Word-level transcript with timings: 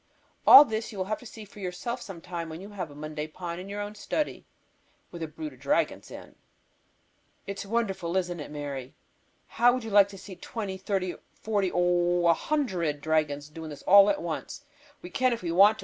All 0.47 0.65
this 0.65 0.91
you 0.91 0.97
will 0.97 1.05
have 1.05 1.19
to 1.19 1.27
see 1.27 1.45
for 1.45 1.59
yourself 1.59 2.01
some 2.01 2.21
time 2.21 2.49
when 2.49 2.59
you 2.59 2.69
have 2.71 2.89
a 2.89 2.95
Monday 2.95 3.27
Pond 3.27 3.61
in 3.61 3.69
your 3.69 3.81
own 3.81 3.93
study, 3.93 4.47
with 5.11 5.21
a 5.21 5.27
brood 5.27 5.53
of 5.53 5.59
dragons 5.59 6.09
in. 6.09 6.33
"It 7.45 7.59
is 7.59 7.67
wonderful, 7.67 8.17
isn't 8.17 8.39
it, 8.39 8.49
Mary? 8.49 8.95
How 9.45 9.73
would 9.75 9.83
you 9.83 9.91
like 9.91 10.09
to 10.09 10.17
see 10.17 10.35
twenty, 10.35 10.79
thirty, 10.79 11.13
forty, 11.35 11.71
oh, 11.71 12.25
a 12.25 12.33
hundred 12.33 12.99
dragons 12.99 13.47
doing 13.47 13.69
this 13.69 13.83
all 13.83 14.09
at 14.09 14.23
once. 14.23 14.65
We 15.03 15.11
can 15.11 15.33
if 15.33 15.43
we 15.43 15.51
want 15.51 15.77
to. 15.77 15.79